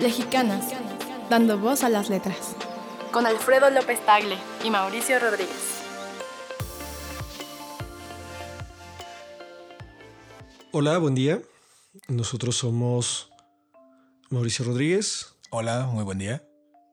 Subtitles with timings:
[0.00, 0.64] Lexicanas,
[1.28, 2.54] dando voz a las letras.
[3.10, 5.82] Con Alfredo López Tagle y Mauricio Rodríguez.
[10.70, 11.42] Hola, buen día.
[12.06, 13.30] Nosotros somos
[14.30, 15.34] Mauricio Rodríguez.
[15.50, 16.48] Hola, muy buen día.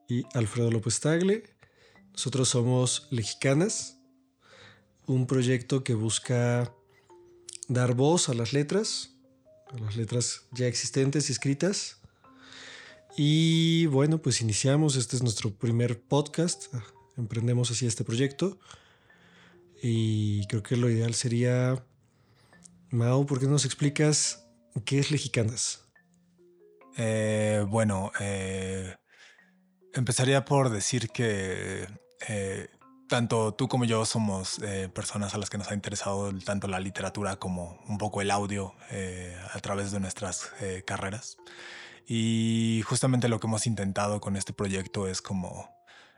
[0.10, 1.44] Y Alfredo López Tagle.
[2.12, 4.00] Nosotros somos Lexicanas,
[5.06, 6.74] un proyecto que busca
[7.68, 9.12] dar voz a las letras,
[9.72, 12.02] a las letras ya existentes y escritas.
[13.18, 16.66] Y bueno, pues iniciamos, este es nuestro primer podcast,
[17.18, 18.60] emprendemos así este proyecto.
[19.82, 21.86] Y creo que lo ideal sería,
[22.90, 24.46] Mao, ¿por qué nos explicas
[24.84, 25.86] qué es Lexicanas?
[26.98, 28.96] Eh, bueno, eh,
[29.94, 31.88] empezaría por decir que
[32.28, 32.68] eh,
[33.08, 34.60] tanto tú como yo somos
[34.94, 38.74] personas a las que nos ha interesado tanto la literatura como un poco el audio
[39.54, 40.52] a través de nuestras
[40.86, 41.38] carreras.
[42.08, 45.70] Y justamente lo que hemos intentado con este proyecto es como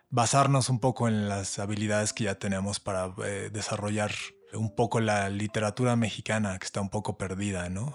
[0.10, 3.10] basarnos un poco en las habilidades que ya tenemos para
[3.52, 4.12] desarrollar
[4.54, 7.94] un poco la literatura mexicana que está un poco perdida, ¿no?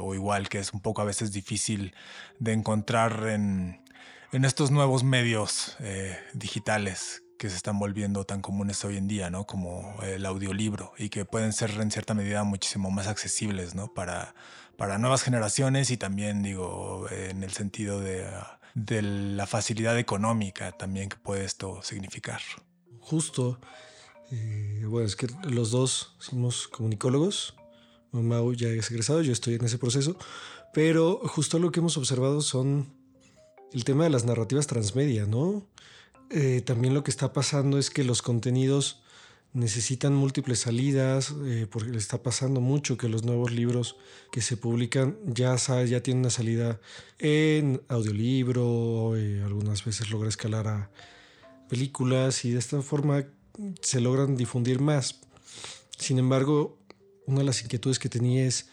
[0.00, 1.94] o igual que es un poco a veces difícil
[2.40, 3.80] de encontrar en,
[4.32, 5.76] en estos nuevos medios
[6.34, 9.46] digitales que se están volviendo tan comunes hoy en día, ¿no?
[9.46, 13.94] Como el audiolibro y que pueden ser en cierta medida muchísimo más accesibles, ¿no?
[13.94, 14.34] Para,
[14.76, 18.28] para nuevas generaciones y también, digo, en el sentido de,
[18.74, 22.42] de la facilidad económica también que puede esto significar.
[23.00, 23.58] Justo.
[24.30, 27.54] Eh, bueno, es que los dos somos comunicólogos.
[28.12, 30.14] Mau ya es egresado, yo estoy en ese proceso.
[30.74, 32.92] Pero justo lo que hemos observado son
[33.72, 35.64] el tema de las narrativas transmedia, ¿no?
[36.30, 39.02] Eh, también lo que está pasando es que los contenidos
[39.52, 43.96] necesitan múltiples salidas, eh, porque le está pasando mucho que los nuevos libros
[44.30, 46.80] que se publican ya, ya tienen una salida
[47.18, 50.90] en audiolibro, eh, algunas veces logra escalar a
[51.68, 53.24] películas y de esta forma
[53.82, 55.20] se logran difundir más.
[55.98, 56.78] Sin embargo,
[57.26, 58.68] una de las inquietudes que tenía es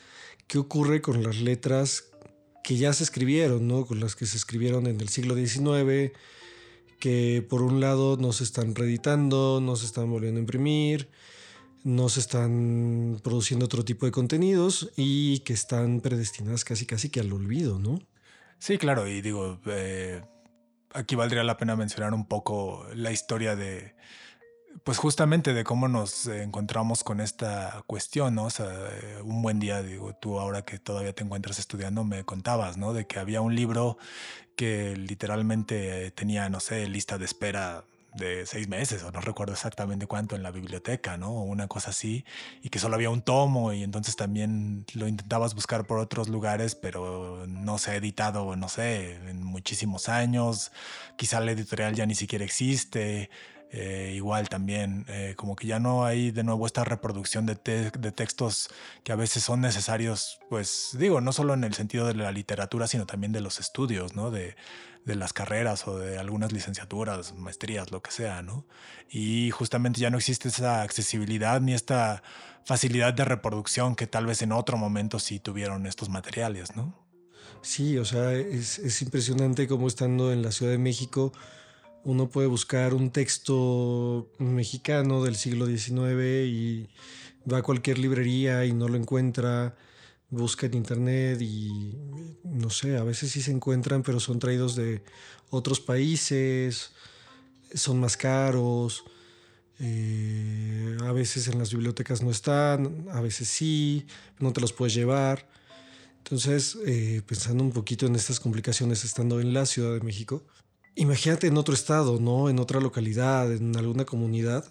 [0.45, 2.05] qué ocurre con las letras
[2.63, 3.85] que ya se escribieron, ¿no?
[3.85, 6.13] con las que se escribieron en el siglo XIX,
[6.99, 11.09] que por un lado no se están reeditando, no se están volviendo a imprimir,
[11.83, 17.19] no se están produciendo otro tipo de contenidos y que están predestinadas casi casi que
[17.19, 18.01] al olvido, ¿no?
[18.59, 20.21] Sí, claro, y digo, eh,
[20.93, 23.95] aquí valdría la pena mencionar un poco la historia de,
[24.87, 28.45] pues justamente de cómo nos encontramos con esta cuestión, ¿no?
[28.45, 28.69] O sea,
[29.21, 32.93] un buen día, digo, tú ahora que todavía te encuentras estudiando, me contabas, ¿no?
[32.93, 33.97] De que había un libro
[34.55, 37.83] que literalmente tenía, no sé, lista de espera
[38.13, 41.31] de seis meses o no recuerdo exactamente cuánto en la biblioteca, ¿no?
[41.31, 42.23] O una cosa así,
[42.63, 46.75] y que solo había un tomo y entonces también lo intentabas buscar por otros lugares,
[46.75, 50.71] pero no se ha editado, no sé, en muchísimos años,
[51.17, 53.29] quizá la editorial ya ni siquiera existe,
[53.69, 58.11] eh, igual también, eh, como que ya no hay de nuevo esta reproducción de, de,
[58.13, 58.69] textos
[59.03, 62.87] que a veces son necesarios, pues digo, no solo en el sentido de la literatura,
[62.87, 64.31] sino también de los estudios, ¿no?
[64.31, 64.55] De,
[65.03, 68.65] de las carreras o de algunas licenciaturas, maestrías, lo que sea, ¿no?
[69.09, 72.23] Y justamente ya no existe esa accesibilidad ni esta
[72.63, 77.07] facilidad de reproducción que tal vez en otro momento sí tuvieron estos materiales, ¿no?
[77.61, 81.33] Sí, o sea, es, es impresionante como estando en la Ciudad de México,
[82.03, 86.87] uno puede buscar un texto mexicano del siglo XIX y
[87.51, 89.75] va a cualquier librería y no lo encuentra,
[90.29, 91.95] busca en internet y
[92.43, 95.03] no sé, a veces sí se encuentran, pero son traídos de
[95.49, 96.91] otros países,
[97.73, 99.05] son más caros,
[99.79, 104.07] eh, a veces en las bibliotecas no están, a veces sí,
[104.39, 105.47] no te los puedes llevar.
[106.17, 110.43] Entonces, eh, pensando un poquito en estas complicaciones estando en la Ciudad de México,
[110.97, 112.49] Imagínate en otro estado, ¿no?
[112.49, 114.65] En otra localidad, en alguna comunidad,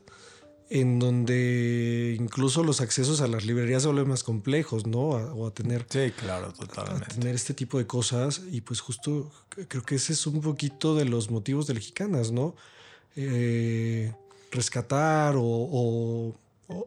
[0.69, 5.11] en donde incluso los accesos a las librerías se vuelven más complejos, ¿no?
[5.11, 5.87] o a tener.
[5.88, 7.05] Sí, claro, totalmente.
[7.05, 8.43] A tener este tipo de cosas.
[8.50, 9.31] Y pues justo
[9.69, 12.56] creo que ese es un poquito de los motivos de Lexicanas, ¿no?
[13.14, 14.12] Eh,
[14.50, 16.34] rescatar o,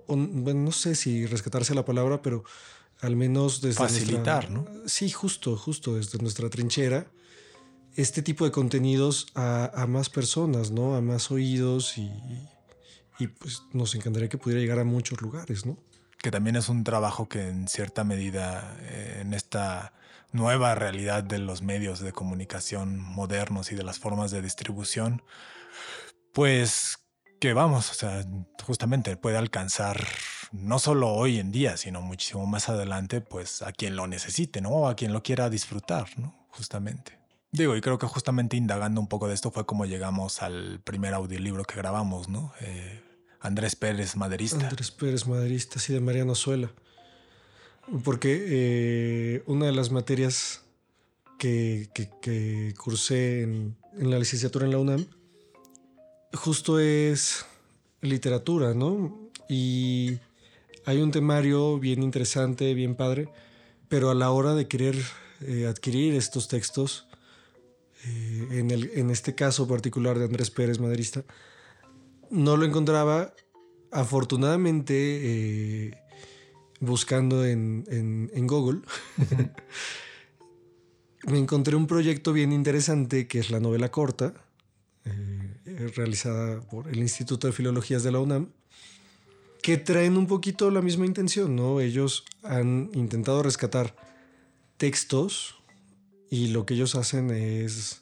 [0.08, 2.44] bueno, no sé si rescatarse la palabra, pero
[3.00, 3.78] al menos desde.
[3.78, 4.68] Facilitar, ¿no?
[4.86, 7.10] Sí, justo, justo desde nuestra trinchera
[7.96, 10.96] este tipo de contenidos a, más personas, ¿no?
[10.96, 12.10] A más oídos y,
[13.40, 15.78] pues nos encantaría que pudiera llegar a muchos lugares, ¿no?
[16.22, 19.94] Que también es un trabajo que en cierta medida eh, en esta
[20.32, 25.22] nueva realidad de los medios de comunicación modernos y de las formas de distribución,
[26.34, 27.00] pues
[27.40, 28.26] que vamos, o sea,
[28.66, 30.06] justamente puede alcanzar
[30.52, 34.70] no solo hoy en día, sino muchísimo más adelante, pues a quien lo necesite, ¿no?
[34.70, 36.48] O a quien lo quiera disfrutar, ¿no?
[36.50, 37.19] Justamente.
[37.52, 41.14] Digo, y creo que justamente indagando un poco de esto fue como llegamos al primer
[41.14, 42.54] audiolibro que grabamos, ¿no?
[42.62, 43.02] Eh,
[43.40, 44.68] Andrés Pérez, maderista.
[44.68, 46.72] Andrés Pérez, maderista, sí, de Mariano Suela.
[48.04, 50.62] Porque eh, una de las materias
[51.40, 51.90] que,
[52.78, 55.06] cursé en, la licenciatura en la UNAM
[56.34, 57.46] justo es
[58.02, 59.30] literatura, ¿no?
[59.50, 60.20] Y
[60.86, 63.30] hay un temario bien interesante, bien padre,
[63.88, 64.96] pero a la hora de querer
[65.42, 67.08] eh, adquirir estos textos,
[68.06, 71.24] eh, en, el, en este caso particular de Andrés Pérez, maderista,
[72.30, 73.34] no lo encontraba.
[73.92, 75.98] Afortunadamente, eh,
[76.80, 78.82] buscando en, en, Google,
[81.28, 84.34] me encontré un proyecto bien interesante que es la novela corta,
[85.06, 88.50] eh, realizada por el Instituto de Filologías de la UNAM,
[89.62, 91.80] que traen un poquito la misma intención, ¿no?
[91.80, 93.96] Ellos han intentado rescatar
[94.78, 95.59] textos
[96.30, 98.02] y lo que ellos hacen es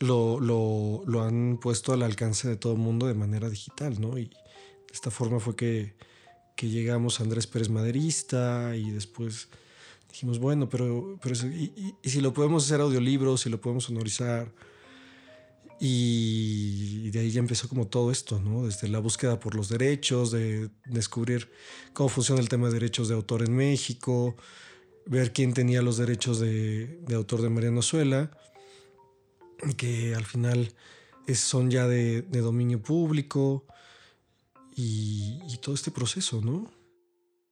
[0.00, 4.18] lo, lo, han puesto al alcance de todo el mundo de manera digital, ¿no?
[4.18, 5.94] Y de esta forma fue que,
[6.60, 9.48] llegamos a Andrés Pérez Maderista y después
[10.08, 14.50] dijimos, bueno, pero, pero y, si lo podemos hacer audiolibro, si lo podemos sonorizar.
[15.80, 18.64] Y, de ahí ya empezó como todo esto, ¿no?
[18.64, 21.50] Desde la búsqueda por los derechos, de descubrir
[21.92, 24.36] cómo funciona el tema de derechos de autor en México,
[25.06, 28.30] ver quién tenía los derechos de, autor de Mariano Suela,
[29.76, 30.72] que al final
[31.34, 33.66] son ya de, dominio público
[34.74, 36.70] y, todo este proceso, ¿no?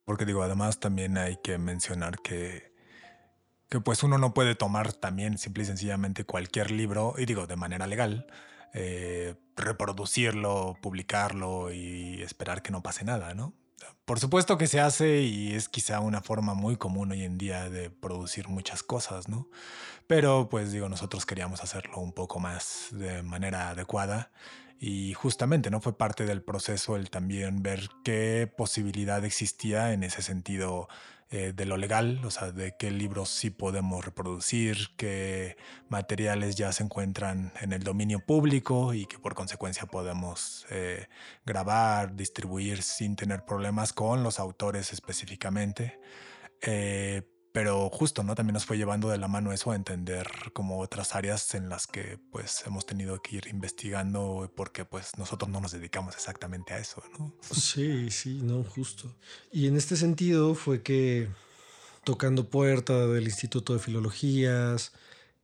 [0.05, 2.75] Porque digo, además también hay que mencionar que,
[3.69, 7.57] que pues uno no puede tomar también simple y sencillamente cualquier libro, y digo, de
[7.57, 8.27] manera legal,
[8.75, 13.55] eh, reproducirlo, publicarlo y esperar que no pase nada, ¿no?
[14.05, 17.71] Por supuesto que se hace y es quizá una forma muy común hoy en día
[17.71, 19.49] de producir muchas cosas, ¿no?
[20.07, 24.31] Pero pues digo, nosotros queríamos hacerlo un poco más de manera adecuada
[24.85, 30.23] y justamente no fue parte del proceso el también ver qué posibilidad existía en ese
[30.23, 30.89] sentido
[31.31, 35.57] eh, de lo legal, o sea, de qué libros sí podemos reproducir, qué
[35.89, 41.07] materiales ya se encuentran en el dominio público y que por consecuencia podemos eh,
[41.47, 46.01] grabar, distribuir sin tener problemas con los autores específicamente.
[46.61, 48.35] Eh, pero justo, ¿no?
[48.35, 51.87] También nos fue llevando de la mano eso a entender como otras áreas en las
[51.87, 56.79] que pues hemos tenido que ir investigando porque pues nosotros no nos dedicamos exactamente a
[56.79, 57.35] eso, ¿no?
[57.43, 59.15] Sí, sí, no, justo.
[59.53, 61.29] Y en este sentido fue que
[62.05, 64.93] tocando puerta del Instituto de Filologías,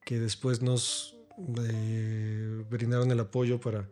[0.05, 1.15] que después nos
[1.69, 3.89] eh, brindaron el apoyo para,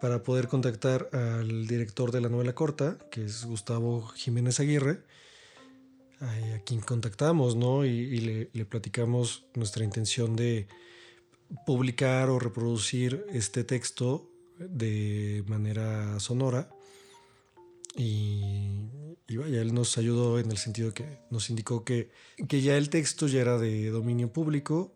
[0.00, 5.02] para poder contactar al director de la novela corta, que es Gustavo Jiménez Aguirre,
[6.20, 7.84] a quien contactamos, ¿no?
[7.84, 10.68] Y, le, platicamos nuestra intención de
[11.66, 16.70] publicar o reproducir este texto de manera sonora.
[17.96, 18.88] Y,
[19.36, 22.10] vaya, él nos ayudó en el sentido que nos indicó que,
[22.48, 24.94] que ya el texto ya era de dominio público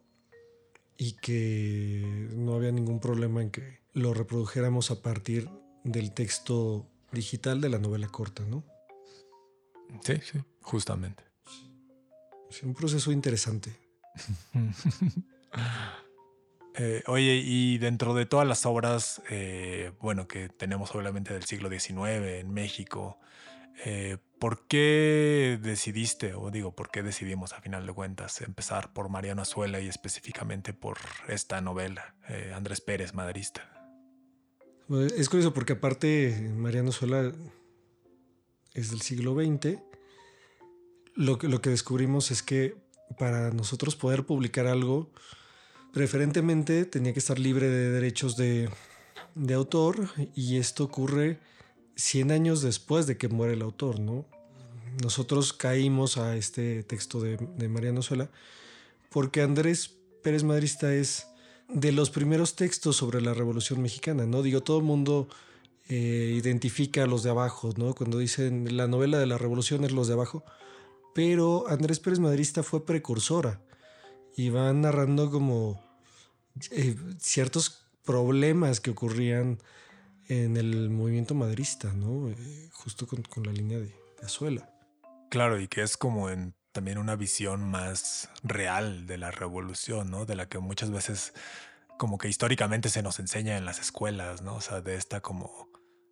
[0.96, 5.48] y que no había ningún problema en que lo reprodujéramos a partir
[5.84, 8.64] del texto digital de la novela corta, ¿no?
[10.02, 11.24] Sí, sí, justamente.
[12.50, 13.76] Es un proceso interesante.
[16.80, 21.68] Eh, oye, y dentro de todas las obras, eh, bueno, que tenemos obviamente del siglo
[21.68, 23.18] XIX en México,
[23.84, 29.08] eh, ¿por qué decidiste, o digo, por qué decidimos a final de cuentas empezar por
[29.08, 32.14] Mariano Azuela y específicamente por esta novela,
[32.54, 33.68] Andrés Pérez, maderista?
[35.16, 37.32] Es curioso porque aparte Mariano Azuela
[38.78, 39.78] es del siglo XX
[41.18, 42.76] lo que, lo que descubrimos es que
[43.18, 45.10] para nosotros poder publicar algo,
[45.92, 48.70] preferentemente tenía que estar libre de derechos de,
[49.52, 51.40] autor y esto ocurre
[51.96, 54.26] 100 años después de que muere el autor, ¿no?
[55.02, 58.30] Nosotros caímos a este texto de, de Mariano Sola
[59.10, 61.26] porque Andrés Pérez Madrista es
[61.68, 64.42] de los primeros textos sobre la Revolución Mexicana, ¿no?
[64.42, 65.28] Digo, todo el mundo
[65.88, 67.94] eh, identifica a los de abajo, ¿no?
[67.94, 70.44] Cuando dicen la novela de la Revolución es los de abajo,
[71.14, 73.60] pero Andrés Pérez Madrista fue precursora
[74.36, 75.82] y va narrando como
[76.70, 79.58] eh, ciertos problemas que ocurrían
[80.28, 82.28] en el movimiento madrista, ¿no?
[82.28, 84.70] Eh, justo con, la línea de, Azuela.
[85.30, 90.26] Claro, y que es como en también una visión más real de la revolución, ¿no?
[90.26, 91.34] De la que muchas veces
[91.98, 94.56] como que históricamente se nos enseña en las escuelas, ¿no?
[94.56, 95.67] O sea, de esta como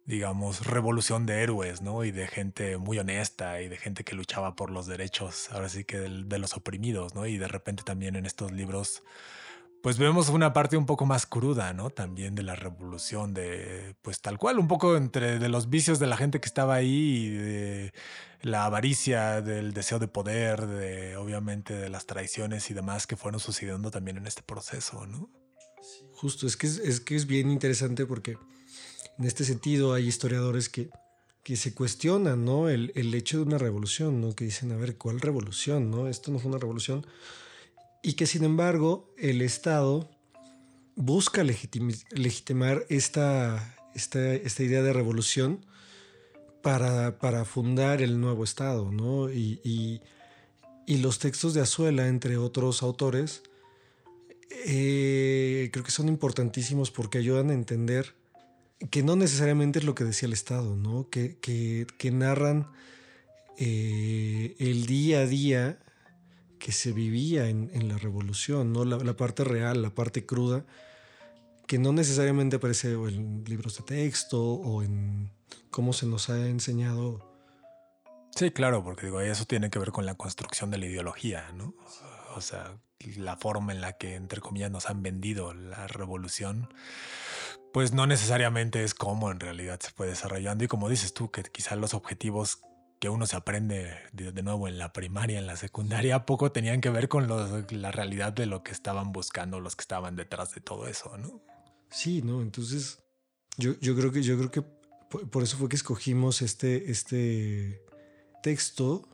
[0.06, 2.04] digamos, revolución de héroes, ¿no?
[2.04, 5.84] Y de gente muy honesta y de gente que luchaba por los derechos, ahora sí
[5.84, 7.26] que de, los oprimidos, ¿no?
[7.26, 9.02] Y de repente también en estos libros,
[9.82, 11.90] pues vemos una parte un poco más cruda, ¿no?
[11.90, 16.06] También de la revolución, de, pues tal cual, un poco entre de los vicios de
[16.06, 17.92] la gente que estaba ahí y de
[18.42, 23.40] la avaricia, del deseo de poder, de obviamente de las traiciones y demás que fueron
[23.40, 25.28] sucediendo también en este proceso, ¿no?
[26.12, 28.38] Justo, es que es, que es bien interesante porque
[29.18, 30.90] en este sentido hay historiadores que,
[31.42, 32.68] que se cuestionan, ¿no?
[32.68, 34.34] El, el hecho de una revolución, ¿no?
[34.34, 36.08] Que dicen, a ver, ¿cuál revolución, no?
[36.08, 37.06] Esto no fue una revolución
[38.06, 40.08] y que sin embargo el Estado
[40.94, 45.66] busca legitimar esta, esta, idea de revolución
[46.62, 49.28] para, para, fundar el nuevo Estado, ¿no?
[49.28, 50.00] Y,
[50.86, 53.42] los textos de Azuela, entre otros autores,
[54.66, 58.14] eh, creo que son importantísimos porque ayudan a entender
[58.90, 61.08] que no necesariamente es lo que decía el Estado, ¿no?
[61.08, 62.70] Que, que, narran
[63.58, 65.78] eh, el día a día
[66.58, 68.84] que se vivía en, la revolución, ¿no?
[68.84, 70.64] La, parte real, la parte cruda,
[71.66, 75.30] que no necesariamente aparece en libros de texto o en
[75.70, 77.32] cómo se nos ha enseñado.
[78.34, 81.74] Sí, claro, porque digo, eso tiene que ver con la construcción de la ideología, ¿no?
[82.34, 82.76] O sea,
[83.16, 86.68] la forma en la que, entre comillas, nos han vendido la revolución,
[87.76, 90.64] pues no necesariamente es cómo en realidad se fue desarrollando.
[90.64, 92.62] Y como dices tú, que quizás los objetivos
[92.98, 96.88] que uno se aprende de, nuevo en la primaria, en la secundaria, poco tenían que
[96.88, 100.88] ver con la realidad de lo que estaban buscando los que estaban detrás de todo
[100.88, 101.42] eso, ¿no?
[101.90, 102.40] Sí, ¿no?
[102.40, 103.00] Entonces,
[103.58, 107.82] yo, yo creo que, yo creo que por, eso fue que escogimos este, este
[108.42, 109.06] texto,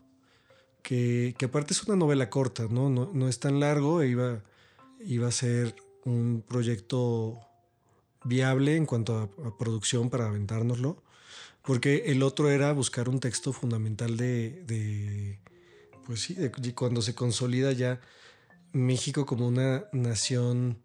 [0.81, 2.89] que, que, aparte es una novela corta, ¿no?
[2.89, 4.41] No, no es tan largo, e iba,
[5.01, 7.41] iba a ser un proyecto
[8.23, 11.03] viable en cuanto a, producción para aventárnoslo
[11.63, 15.39] porque el otro era buscar un texto fundamental de,
[16.05, 16.35] pues sí,
[16.75, 18.01] cuando se consolida ya
[18.73, 20.77] México como una nación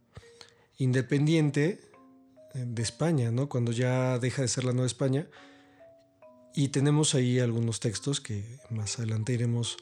[0.76, 1.80] independiente
[2.54, 3.48] eh, de España, ¿no?
[3.48, 5.26] Cuando ya deja de ser la nueva España.
[6.54, 9.78] Y tenemos ahí algunos textos que más adelante iremos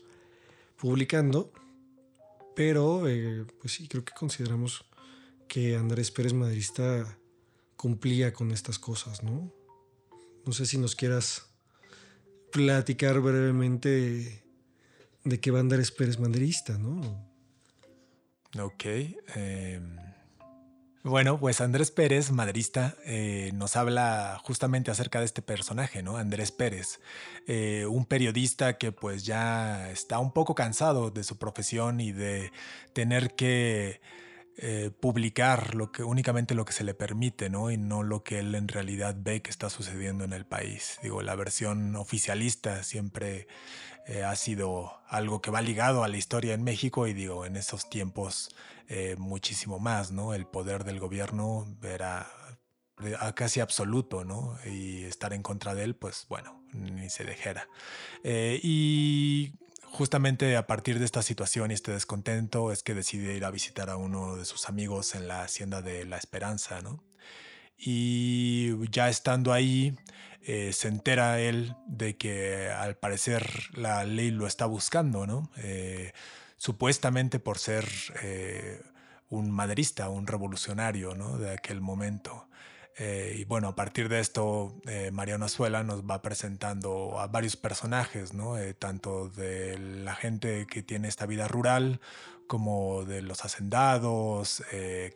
[0.78, 1.52] publicando.
[2.54, 4.84] Pero, eh, pues sí, creo que consideramos
[5.46, 7.18] que Andrés Pérez Madrista
[7.76, 9.52] cumplía con estas cosas, ¿no?
[10.44, 11.46] No sé si nos quieras
[12.52, 14.44] platicar brevemente
[15.24, 17.26] de qué banda eres Pérez Manderista, ¿no?
[18.58, 18.84] Ok.
[19.34, 19.96] Em,
[21.02, 26.16] bueno, pues Andrés Pérez, maderista, eh, nos habla justamente acerca de este personaje, ¿no?
[26.16, 27.00] Andrés Pérez,
[27.46, 32.50] eh, un periodista que pues ya está un poco cansado de su profesión y de
[32.92, 34.00] tener que
[34.58, 37.70] eh, publicar únicamente lo que se le permite, ¿no?
[37.70, 40.98] Y no lo que él en realidad ve que está sucediendo en el país.
[41.02, 43.48] Digo, la versión oficialista siempre
[44.06, 47.56] eh, ha sido algo que va ligado a la historia en México y digo, en
[47.56, 48.48] esos tiempos
[48.88, 50.32] eh, muchísimo más, ¿no?
[50.32, 52.26] El poder del gobierno era
[53.34, 54.58] casi absoluto, ¿no?
[54.64, 57.68] Y estar en contra de él, pues bueno, ni se dejera.
[58.24, 59.52] y
[59.96, 63.88] Justamente a partir de esta situación y este descontento es que decide ir a visitar
[63.88, 67.02] a uno de sus amigos en la hacienda de La Esperanza, ¿no?
[67.78, 69.96] Y ya estando ahí,
[70.42, 75.50] eh, se entera él de que al parecer la ley lo está buscando, ¿no?
[75.56, 76.12] Eh,
[76.58, 77.88] supuestamente por ser
[78.22, 78.82] eh,
[79.30, 81.38] un maderista, un revolucionario, ¿no?
[81.38, 82.50] De aquel momento.
[82.98, 87.56] Eh, y bueno, a partir de esto, eh, Mariano Azuela nos va presentando a varios
[87.56, 88.56] personajes, ¿no?
[88.56, 92.00] Eh, tanto de la gente que tiene esta vida rural,
[92.46, 94.62] como de los hacendados,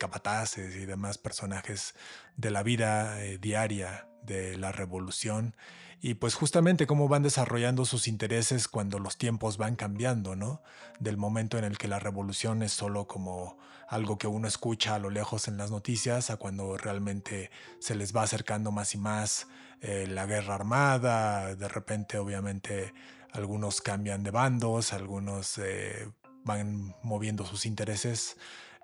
[0.00, 1.94] capataces y demás personajes
[2.36, 5.54] de la vida diaria de la revolución.
[6.00, 10.60] Y pues justamente cómo van desarrollando sus intereses cuando los tiempos van cambiando, ¿no?
[10.98, 13.58] Del momento en el que la revolución es solo como
[13.90, 18.14] algo que uno escucha a lo lejos en las noticias, a cuando realmente se les
[18.14, 19.48] va acercando más y más
[19.80, 22.94] eh, la guerra armada, de repente obviamente
[23.32, 26.08] algunos cambian de bandos, algunos eh,
[26.44, 28.36] van moviendo sus intereses,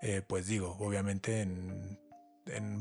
[0.02, 1.98] eh, pues digo, obviamente en,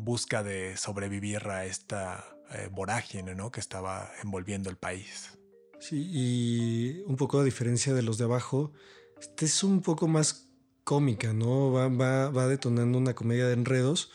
[0.03, 2.23] busca de sobrevivir a esta
[2.71, 3.51] vorágine ¿no?
[3.51, 5.39] que estaba envolviendo el país.
[5.79, 8.73] Sí, y un poco a diferencia de los de abajo,
[9.19, 10.44] este es un poco más
[10.85, 11.71] cómica, ¿no?
[11.71, 14.11] Va, va, detonando una comedia de enredos,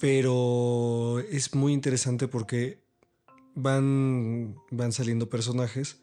[0.00, 2.82] pero es muy interesante porque
[3.54, 6.02] van, van saliendo personajes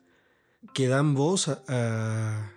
[0.73, 2.51] que dan voz a,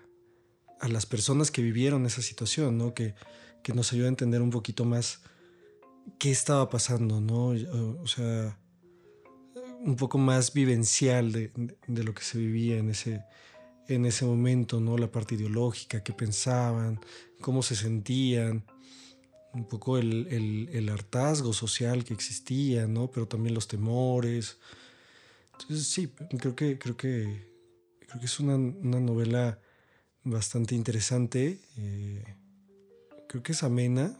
[0.80, 2.94] a, las personas que vivieron esa situación, ¿no?
[2.94, 3.14] Que,
[3.62, 5.22] que, nos ayuda a entender un poquito más
[6.18, 7.48] qué estaba pasando, ¿no?
[8.02, 8.58] O sea,
[9.80, 11.50] un poco más vivencial de,
[11.88, 13.24] de lo que se vivía en ese,
[13.88, 14.96] en ese momento, ¿no?
[14.98, 17.00] La parte ideológica, qué pensaban,
[17.40, 18.64] cómo se sentían.
[19.52, 23.10] un poco el, hartazgo social que existía, ¿no?
[23.10, 24.58] Pero también los temores.
[25.52, 27.46] Entonces, sí, creo que, creo que,
[28.00, 29.58] creo que es una, novela
[30.24, 31.60] bastante interesante.
[31.76, 32.24] Eh,
[33.28, 34.18] creo que es amena,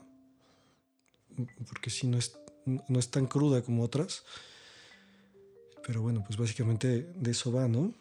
[1.69, 4.25] porque sí, no es, no es tan cruda como otras.
[5.87, 7.93] Pero bueno, pues básicamente de eso va, ¿no?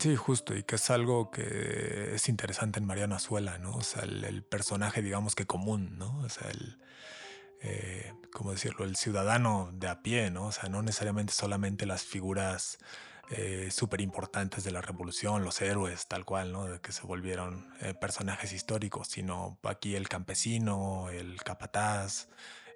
[0.00, 3.72] Sí, justo, y que es algo que es interesante en Mariano Azuela, ¿no?
[3.72, 6.18] O sea, el, personaje, digamos que común, ¿no?
[6.20, 6.78] O sea, el,
[7.60, 8.84] eh, ¿cómo decirlo?
[8.84, 10.46] El ciudadano de a pie, ¿no?
[10.46, 12.78] O sea, no necesariamente solamente las figuras
[13.30, 16.80] eh, súper importantes de la revolución, los héroes, tal cual, ¿no?
[16.82, 22.28] Que se volvieron eh, personajes históricos, sino aquí el campesino, el capataz,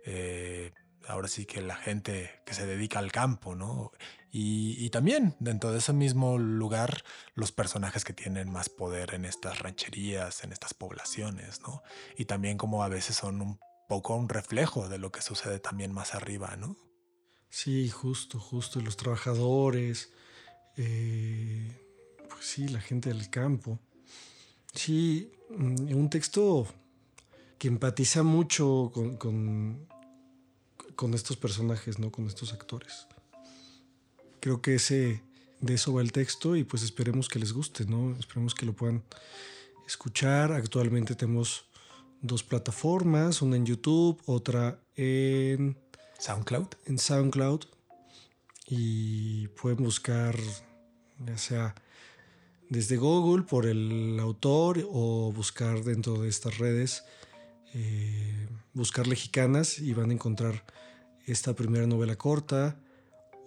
[0.06, 0.72] eh,
[1.06, 3.92] ahora sí que la gente que se dedica al campo, ¿no?
[4.38, 9.60] Y, también dentro de ese mismo lugar los personajes que tienen más poder en estas
[9.60, 11.82] rancherías, en estas poblaciones, ¿no?
[12.18, 13.58] Y también como a veces son un
[13.88, 16.76] poco un reflejo de lo que sucede también más arriba, ¿no?
[17.48, 18.78] Sí, justo, justo.
[18.78, 20.12] Y los trabajadores,
[20.76, 21.72] eh,
[22.28, 23.78] pues sí, la gente del campo.
[24.74, 26.66] Sí, mm, un texto
[27.58, 29.88] que empatiza mucho con con
[31.14, 32.10] estos personajes, ¿no?
[32.10, 33.06] Con estos actores.
[34.40, 35.22] Creo que ese,
[35.60, 38.16] de eso va el texto y pues esperemos que les guste, ¿no?
[38.18, 39.02] Esperemos que lo puedan
[39.86, 40.52] escuchar.
[40.52, 41.66] Actualmente tenemos
[42.22, 45.76] dos plataformas, una en YouTube, otra en
[46.18, 46.68] SoundCloud.
[46.86, 47.64] En SoundCloud.
[48.68, 50.36] Y pueden buscar
[51.24, 51.74] ya sea
[52.68, 57.04] desde Google por el autor o buscar dentro de estas redes,
[57.74, 60.64] eh, buscar mexicanas y van a encontrar
[61.26, 62.80] esta primera novela corta,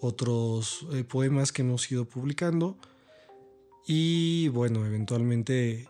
[0.02, 2.78] otros eh, poemas que hemos ido publicando
[3.88, 5.90] y bueno, eventualmente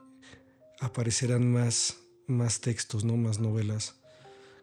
[0.79, 1.97] aparecerán más,
[2.27, 3.17] más textos, ¿no?
[3.17, 3.95] más novelas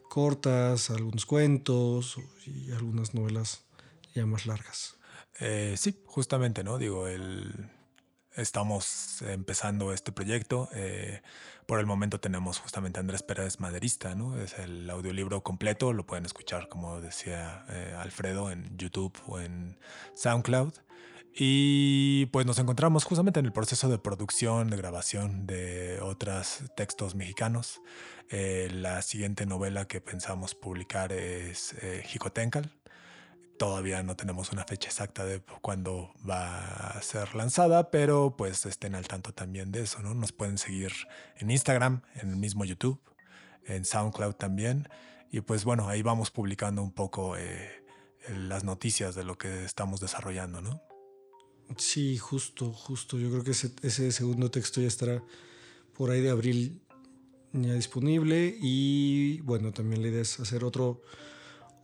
[0.09, 3.65] cortas, algunos cuentos y algunas novelas
[4.15, 4.97] ya más largas.
[5.41, 6.79] Eh, sí, justamente, ¿no?
[6.79, 7.53] Digo, el,
[8.37, 10.69] estamos empezando este proyecto.
[10.75, 11.23] Eh,
[11.67, 14.39] por el momento tenemos justamente Andrés Pérez Maderista, ¿no?
[14.39, 19.79] Es el audiolibro completo, lo pueden escuchar, como decía eh, Alfredo, en YouTube o en
[20.15, 20.75] SoundCloud.
[21.39, 27.15] Y pues nos encontramos justamente en el proceso de producción, de grabación de otros textos
[27.15, 27.83] mexicanos.
[28.31, 32.73] Eh, la siguiente novela que pensamos publicar es Jicotencal,
[33.59, 38.95] Todavía no tenemos una fecha exacta de cuándo va a ser lanzada, pero pues estén
[38.95, 40.15] al tanto también de eso, ¿no?
[40.15, 40.93] Nos pueden seguir
[41.37, 43.01] en Instagram, en el mismo YouTube,
[43.65, 44.89] en SoundCloud también.
[45.31, 47.83] Y pues bueno, ahí vamos publicando un poco eh,
[48.29, 50.83] las noticias de lo que estamos desarrollando, ¿no?
[51.79, 53.19] Sí, justo, justo.
[53.19, 55.23] Yo creo que ese, ese segundo texto ya estará
[55.95, 56.83] por ahí de abril
[57.53, 58.57] ya disponible.
[58.61, 61.03] Y bueno, también la idea es hacer otro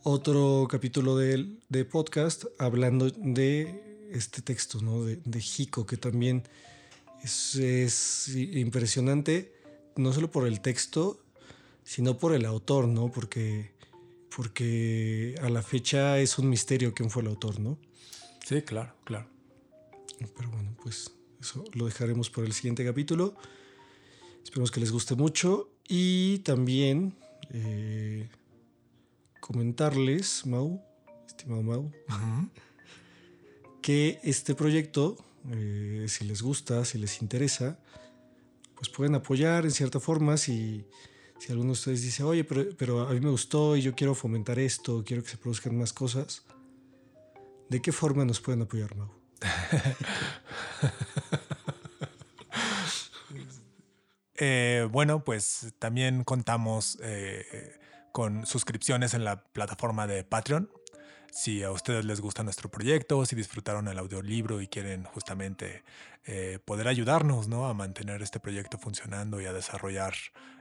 [0.03, 5.03] otro capítulo de, de podcast hablando de este texto, ¿no?
[5.03, 6.43] De, de Jico, que también
[7.23, 9.53] es, impresionante,
[9.95, 11.19] no solo por el texto,
[11.83, 13.11] sino por el autor, ¿no?
[13.11, 13.71] Porque,
[14.35, 17.77] porque a la fecha es un misterio quién fue el autor, ¿no?
[18.45, 19.27] Sí, claro, claro.
[20.35, 23.35] Pero bueno, pues eso lo dejaremos por el siguiente capítulo.
[24.43, 27.15] Esperemos que les guste mucho y también...
[27.51, 28.27] Eh,
[29.43, 30.81] comentarles, Mau,
[31.27, 31.91] estimado Mau,
[33.81, 35.17] que este proyecto,
[35.51, 37.77] eh, si les gusta, si les interesa,
[38.75, 40.85] pues pueden apoyar en cierta forma si,
[41.39, 44.15] si alguno de ustedes dice, oye, pero, pero a mí me gustó y yo quiero
[44.15, 46.45] fomentar esto, quiero que se produzcan más cosas.
[47.69, 49.11] ¿De qué forma nos pueden apoyar, Mau?
[54.35, 57.45] Eh, bueno, pues también contamos eh,
[58.13, 60.69] con suscripciones en la plataforma de Patreon.
[61.31, 65.83] Si a ustedes les gusta nuestro proyecto, si disfrutaron el audiolibro y quieren justamente
[66.25, 67.65] eh, poder ayudarnos ¿no?
[67.65, 70.13] a mantener este proyecto funcionando y a desarrollar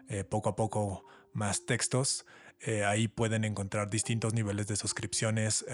[0.08, 2.24] eh, poco a poco más textos,
[2.60, 5.66] eh, ahí pueden encontrar distintos niveles de suscripciones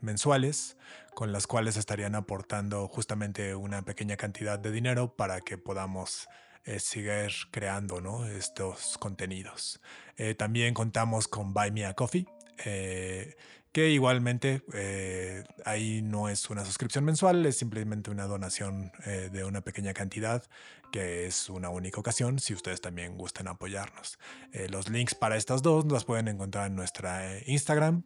[0.00, 0.76] mensuales
[1.14, 6.28] con las cuales estarían aportando justamente una pequeña cantidad de dinero para que podamos
[6.78, 9.80] seguir creando estos contenidos.
[10.16, 12.26] Eh, también contamos con Buy Me a Coffee,
[12.64, 13.36] eh,
[13.72, 19.60] que igualmente eh, ahí no es una suscripción mensual, es simplemente una donación de una
[19.60, 20.42] pequeña cantidad,
[20.90, 24.18] que es una única ocasión, si ustedes también gustan apoyarnos.
[24.70, 28.04] los links para estas dos los pueden encontrar en nuestra Instagram,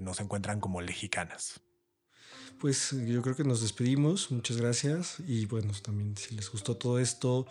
[0.00, 1.60] nos encuentran como Lejicanas.
[2.60, 6.98] Pues yo creo que nos despedimos, muchas gracias y bueno, también si les gustó todo
[6.98, 7.46] esto,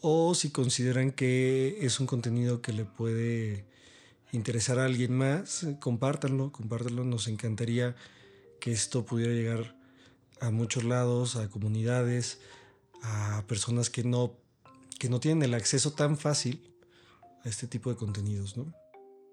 [0.00, 3.64] o si consideran que es un contenido que le puede
[4.32, 7.04] interesar a alguien más, compártanlo, compártanlo.
[7.04, 7.94] Nos encantaría
[8.60, 9.76] que esto pudiera llegar
[10.40, 12.40] a muchos lados, a comunidades,
[13.02, 14.34] a personas que no,
[14.98, 16.74] que no tienen el acceso tan fácil
[17.44, 18.74] a este tipo de contenidos, ¿no?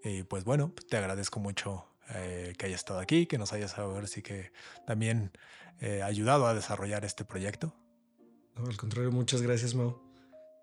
[0.03, 4.07] Y pues bueno, te agradezco mucho eh, que hayas estado aquí, que nos hayas ver
[4.07, 4.51] si que
[4.85, 5.31] también
[5.79, 7.73] eh, ayudado a desarrollar este proyecto.
[8.55, 10.01] al contrario, muchas gracias, Mau.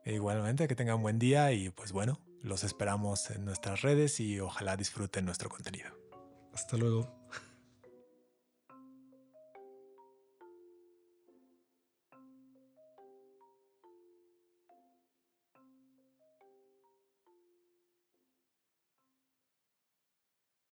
[0.05, 4.21] E igualmente, que tengan un buen día y pues bueno, los esperamos en nuestras redes
[4.21, 5.91] y ojalá disfruten nuestro contenido.
[6.53, 7.18] Hasta luego.